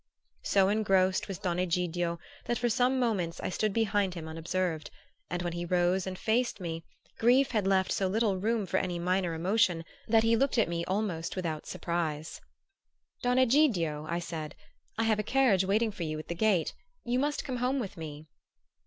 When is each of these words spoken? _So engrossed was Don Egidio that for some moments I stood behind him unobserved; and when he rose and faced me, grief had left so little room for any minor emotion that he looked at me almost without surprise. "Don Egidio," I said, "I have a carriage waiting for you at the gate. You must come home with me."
_So 0.47 0.67
engrossed 0.69 1.27
was 1.27 1.37
Don 1.37 1.59
Egidio 1.59 2.17
that 2.45 2.57
for 2.57 2.69
some 2.69 2.97
moments 2.99 3.39
I 3.39 3.49
stood 3.49 3.71
behind 3.71 4.15
him 4.15 4.27
unobserved; 4.27 4.89
and 5.29 5.43
when 5.43 5.53
he 5.53 5.63
rose 5.63 6.07
and 6.07 6.17
faced 6.17 6.59
me, 6.59 6.83
grief 7.19 7.51
had 7.51 7.67
left 7.67 7.91
so 7.91 8.07
little 8.07 8.37
room 8.39 8.65
for 8.65 8.77
any 8.77 8.97
minor 8.97 9.35
emotion 9.35 9.85
that 10.07 10.23
he 10.23 10.35
looked 10.35 10.57
at 10.57 10.67
me 10.67 10.83
almost 10.85 11.35
without 11.35 11.67
surprise. 11.67 12.41
"Don 13.21 13.37
Egidio," 13.37 14.07
I 14.09 14.17
said, 14.17 14.55
"I 14.97 15.03
have 15.03 15.19
a 15.19 15.23
carriage 15.23 15.65
waiting 15.65 15.91
for 15.91 16.01
you 16.01 16.17
at 16.17 16.29
the 16.29 16.33
gate. 16.33 16.73
You 17.03 17.19
must 17.19 17.43
come 17.45 17.57
home 17.57 17.77
with 17.79 17.95
me." 17.95 18.25